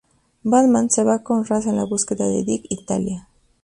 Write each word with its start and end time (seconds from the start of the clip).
Batman 0.41 0.89
se 0.89 1.03
va 1.03 1.21
con 1.21 1.45
Ra's 1.45 1.67
en 1.67 1.75
la 1.75 1.83
búsqueda 1.83 2.27
de 2.27 2.43
Dick 2.43 2.65
y 2.69 2.85
Talia. 2.87 3.27